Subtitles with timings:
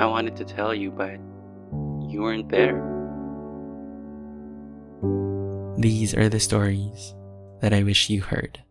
[0.00, 1.20] I wanted to tell you, but
[2.10, 2.80] you weren't there.
[5.76, 7.14] These are the stories
[7.60, 8.64] that I wish you heard.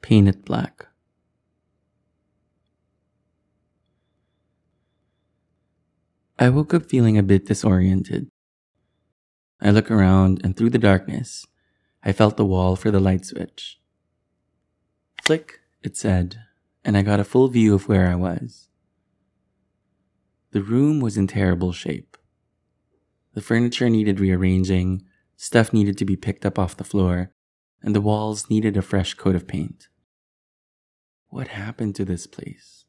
[0.00, 0.86] Paint it black.
[6.38, 8.30] I woke up feeling a bit disoriented.
[9.60, 11.46] I look around and through the darkness,
[12.02, 13.78] I felt the wall for the light switch.
[15.22, 16.40] Flick, it said,
[16.84, 18.68] and I got a full view of where I was.
[20.52, 22.16] The room was in terrible shape.
[23.34, 25.04] The furniture needed rearranging,
[25.36, 27.32] stuff needed to be picked up off the floor,
[27.82, 29.88] and the walls needed a fresh coat of paint.
[31.28, 32.84] What happened to this place?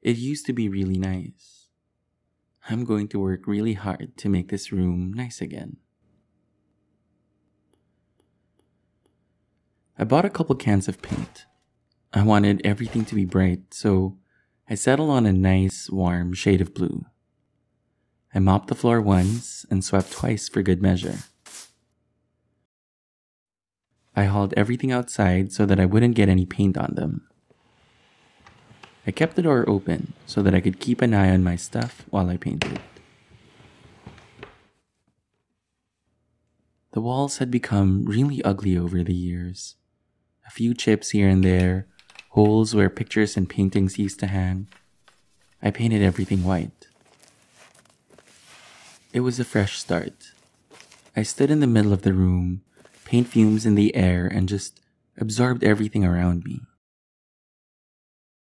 [0.00, 1.68] It used to be really nice.
[2.70, 5.78] I'm going to work really hard to make this room nice again.
[9.98, 11.46] I bought a couple cans of paint.
[12.16, 14.16] I wanted everything to be bright, so
[14.70, 17.06] I settled on a nice, warm shade of blue.
[18.32, 21.18] I mopped the floor once and swept twice for good measure.
[24.14, 27.26] I hauled everything outside so that I wouldn't get any paint on them.
[29.08, 32.04] I kept the door open so that I could keep an eye on my stuff
[32.10, 32.78] while I painted.
[36.92, 39.74] The walls had become really ugly over the years.
[40.46, 41.88] A few chips here and there,
[42.34, 44.66] holes where pictures and paintings used to hang.
[45.62, 46.88] I painted everything white.
[49.12, 50.32] It was a fresh start.
[51.14, 52.62] I stood in the middle of the room,
[53.04, 54.80] paint fumes in the air, and just
[55.16, 56.62] absorbed everything around me.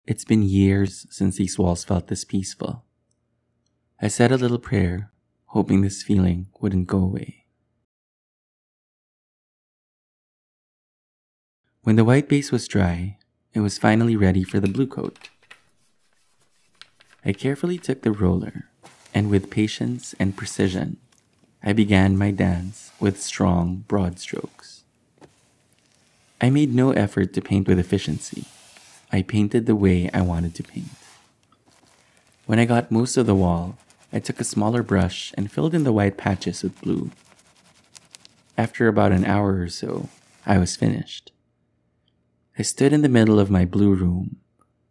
[0.06, 2.84] It's been years since these walls felt this peaceful.
[4.00, 5.11] I said a little prayer,
[5.46, 7.46] hoping this feeling wouldn't go away.
[11.83, 13.19] When the white base was dry,
[13.55, 15.18] it was finally ready for the blue coat.
[17.24, 18.64] I carefully took the roller
[19.14, 20.96] and with patience and precision,
[21.63, 24.83] I began my dance with strong, broad strokes.
[26.40, 28.46] I made no effort to paint with efficiency.
[29.13, 30.89] I painted the way I wanted to paint.
[32.46, 33.77] When I got most of the wall,
[34.13, 37.11] I took a smaller brush and filled in the white patches with blue.
[38.58, 40.08] After about an hour or so,
[40.45, 41.30] I was finished.
[42.58, 44.36] I stood in the middle of my blue room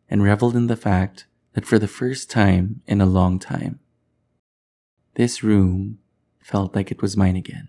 [0.09, 3.79] and reveled in the fact that for the first time in a long time,
[5.13, 5.99] this room
[6.39, 7.67] felt like it was mine again.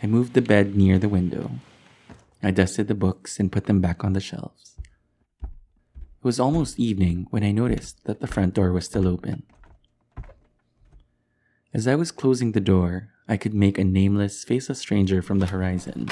[0.00, 1.50] I moved the bed near the window.
[2.42, 4.76] I dusted the books and put them back on the shelves.
[5.42, 9.42] It was almost evening when I noticed that the front door was still open.
[11.74, 15.46] As I was closing the door, I could make a nameless, faceless stranger from the
[15.46, 16.08] horizon.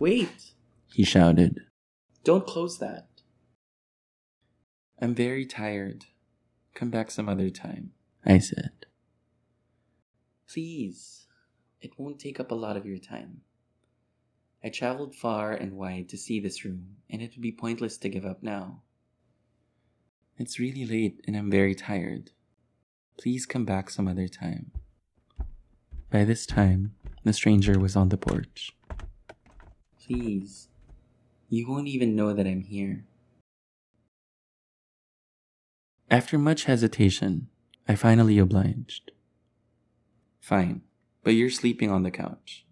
[0.00, 0.54] Wait!
[0.86, 1.60] He shouted.
[2.24, 3.08] Don't close that.
[4.98, 6.06] I'm very tired.
[6.74, 7.90] Come back some other time,
[8.24, 8.86] I said.
[10.48, 11.26] Please,
[11.82, 13.42] it won't take up a lot of your time.
[14.64, 18.08] I traveled far and wide to see this room, and it would be pointless to
[18.08, 18.80] give up now.
[20.38, 22.30] It's really late and I'm very tired.
[23.18, 24.72] Please come back some other time.
[26.10, 28.72] By this time, the stranger was on the porch.
[30.06, 30.68] Please,
[31.48, 33.04] you won't even know that I'm here.
[36.10, 37.48] After much hesitation,
[37.86, 39.12] I finally obliged.
[40.40, 40.82] Fine,
[41.22, 42.66] but you're sleeping on the couch,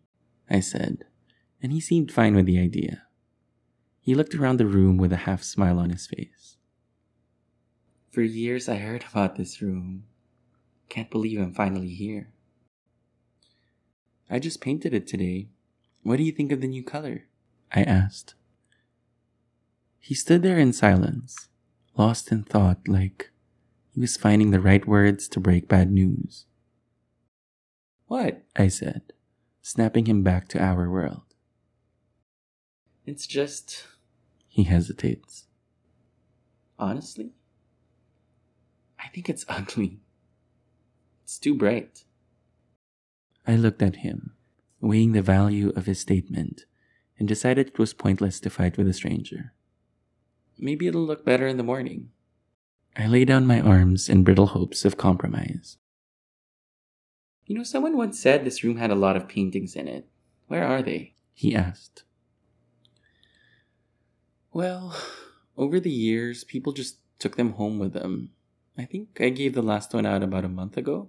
[0.51, 1.05] I said,
[1.63, 3.03] and he seemed fine with the idea.
[4.01, 6.57] He looked around the room with a half smile on his face.
[8.11, 10.05] For years I heard about this room.
[10.89, 12.31] Can't believe I'm finally here.
[14.31, 15.49] I just painted it today.
[16.09, 17.25] What do you think of the new color?
[17.71, 18.35] I asked.
[20.01, 21.51] He stood there in silence,
[21.99, 23.31] lost in thought, like
[23.93, 26.47] he was finding the right words to break bad news.
[28.07, 28.43] What?
[28.57, 29.03] I said,
[29.61, 31.35] snapping him back to our world.
[33.05, 33.87] It's just.
[34.49, 35.45] He hesitates.
[36.79, 37.33] Honestly?
[38.99, 40.01] I think it's ugly.
[41.25, 42.05] It's too bright.
[43.47, 44.33] I looked at him,
[44.81, 46.65] weighing the value of his statement,
[47.19, 49.53] and decided it was pointless to fight with a stranger.
[50.59, 52.11] Maybe it'll look better in the morning.
[52.97, 55.79] I lay down my arms in brittle hopes of compromise.
[57.47, 60.07] You know, someone once said this room had a lot of paintings in it.
[60.49, 61.15] Where are they?
[61.33, 62.05] He asked.
[64.53, 64.97] Well,
[65.57, 68.31] over the years, people just took them home with them.
[68.77, 71.09] I think I gave the last one out about a month ago.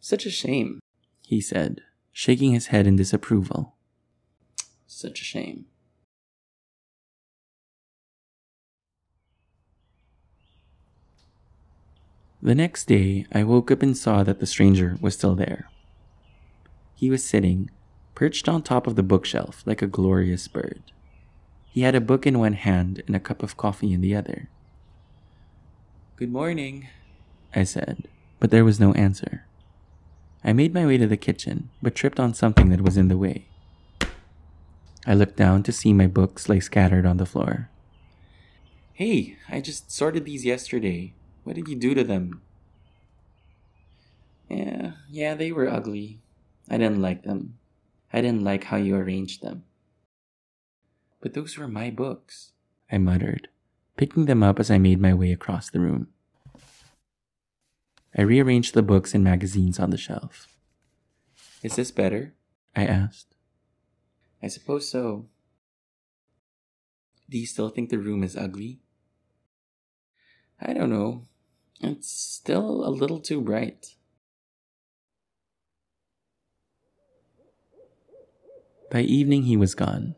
[0.00, 0.80] Such a shame,
[1.26, 1.80] he said,
[2.12, 3.74] shaking his head in disapproval.
[4.86, 5.64] Such a shame.
[12.40, 15.68] The next day, I woke up and saw that the stranger was still there.
[16.94, 17.70] He was sitting,
[18.14, 20.80] perched on top of the bookshelf like a glorious bird.
[21.64, 24.48] He had a book in one hand and a cup of coffee in the other.
[26.14, 26.86] Good morning,
[27.52, 28.06] I said,
[28.38, 29.45] but there was no answer.
[30.46, 33.18] I made my way to the kitchen, but tripped on something that was in the
[33.18, 33.48] way.
[35.04, 37.68] I looked down to see my books lay scattered on the floor.
[38.92, 41.14] Hey, I just sorted these yesterday.
[41.42, 42.42] What did you do to them?
[44.48, 46.20] Yeah, yeah, they were ugly.
[46.70, 47.58] I didn't like them.
[48.12, 49.64] I didn't like how you arranged them.
[51.20, 52.52] But those were my books,
[52.90, 53.48] I muttered,
[53.96, 56.06] picking them up as I made my way across the room.
[58.16, 60.48] I rearranged the books and magazines on the shelf.
[61.62, 62.34] Is this better?
[62.74, 63.34] I asked.
[64.42, 65.26] I suppose so.
[67.28, 68.80] Do you still think the room is ugly?
[70.60, 71.22] I don't know.
[71.80, 73.94] It's still a little too bright.
[78.90, 80.14] By evening, he was gone.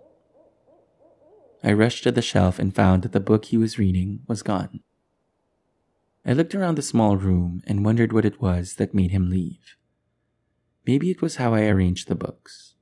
[1.65, 4.81] I rushed to the shelf and found that the book he was reading was gone.
[6.29, 9.77] I looked around the small room and wondered what it was that made him leave.
[10.87, 12.75] Maybe it was how I arranged the books.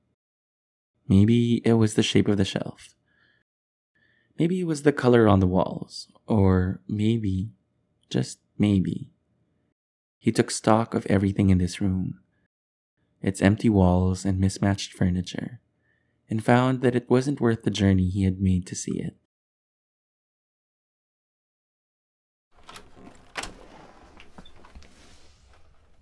[1.06, 2.96] Maybe it was the shape of the shelf.
[4.36, 6.08] Maybe it was the color on the walls.
[6.26, 7.52] Or maybe,
[8.10, 9.12] just maybe,
[10.18, 12.18] he took stock of everything in this room
[13.22, 15.60] its empty walls and mismatched furniture
[16.28, 19.16] and found that it wasn't worth the journey he had made to see it.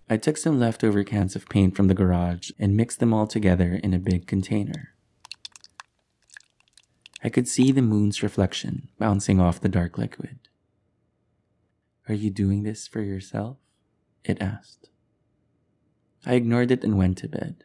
[0.08, 3.80] I took some leftover cans of paint from the garage and mixed them all together
[3.82, 4.90] in a big container.
[7.22, 10.40] I could see the moon's reflection bouncing off the dark liquid.
[12.06, 13.56] Are you doing this for yourself?
[14.24, 14.90] It asked.
[16.26, 17.64] I ignored it and went to bed.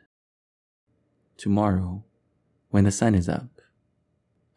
[1.36, 2.06] Tomorrow,
[2.70, 3.62] when the sun is up,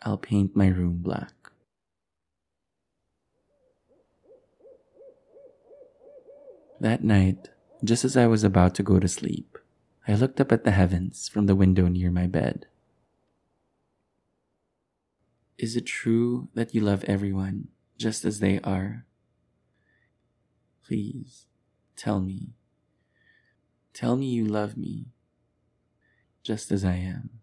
[0.03, 1.33] I'll paint my room black.
[6.81, 7.49] That night,
[7.85, 9.59] just as I was about to go to sleep,
[10.07, 12.67] I looked up at the heavens from the window near my bed.
[15.59, 17.69] Is it true that you love everyone
[17.99, 19.05] just as they are?
[20.85, 21.47] Please,
[21.97, 22.55] tell me.
[23.93, 25.07] Tell me you love me
[26.43, 27.42] just as I am.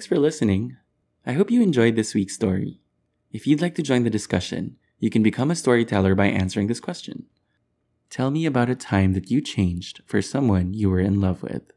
[0.00, 0.78] Thanks for listening.
[1.26, 2.80] I hope you enjoyed this week's story.
[3.32, 6.80] If you'd like to join the discussion, you can become a storyteller by answering this
[6.80, 7.26] question.
[8.08, 11.72] Tell me about a time that you changed for someone you were in love with.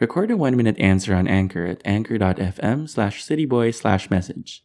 [0.00, 4.64] Record a one minute answer on Anchor at anchor.fm slash citybuoy slash message.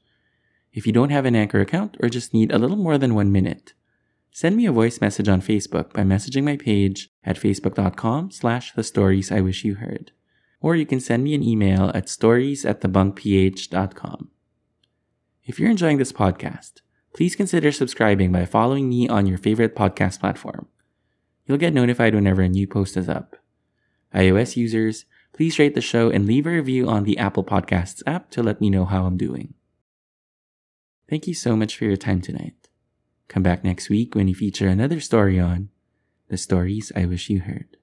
[0.74, 3.32] If you don't have an Anchor account or just need a little more than one
[3.32, 3.74] minute,
[4.32, 8.84] send me a voice message on Facebook by messaging my page at facebook.com slash the
[8.84, 10.12] stories I wish you heard
[10.62, 14.30] or you can send me an email at stories at thebunkph.com.
[15.44, 16.82] If you're enjoying this podcast,
[17.14, 20.68] please consider subscribing by following me on your favorite podcast platform.
[21.46, 23.36] You'll get notified whenever a new post is up.
[24.14, 28.30] iOS users, please rate the show and leave a review on the Apple Podcasts app
[28.32, 29.56] to let me know how I'm doing.
[31.10, 32.70] Thank you so much for your time tonight.
[33.28, 35.70] Come back next week when we feature another story on
[36.28, 37.78] The Stories I Wish You Heard.